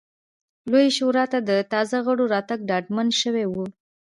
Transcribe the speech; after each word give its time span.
لویې 0.69 0.89
شورا 0.97 1.25
ته 1.31 1.39
د 1.49 1.51
تازه 1.71 1.97
غړو 2.05 2.23
راتګ 2.33 2.59
ډاډمن 2.69 3.07
شوی 3.21 3.45
و 3.47 3.53